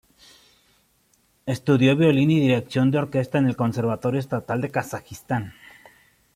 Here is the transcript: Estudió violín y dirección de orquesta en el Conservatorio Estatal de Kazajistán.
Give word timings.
Estudió 1.45 1.95
violín 1.95 2.31
y 2.31 2.39
dirección 2.39 2.89
de 2.89 2.97
orquesta 2.97 3.37
en 3.37 3.45
el 3.45 3.55
Conservatorio 3.55 4.19
Estatal 4.19 4.59
de 4.59 4.71
Kazajistán. 4.71 5.53